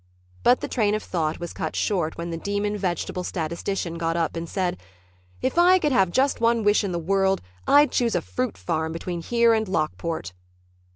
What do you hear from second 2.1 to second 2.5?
when the